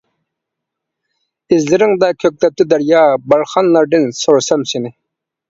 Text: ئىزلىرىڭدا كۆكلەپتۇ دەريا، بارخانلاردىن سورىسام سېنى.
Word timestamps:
ئىزلىرىڭدا 1.55 2.09
كۆكلەپتۇ 2.23 2.67
دەريا، 2.73 3.05
بارخانلاردىن 3.35 4.09
سورىسام 4.23 4.67
سېنى. 4.75 4.95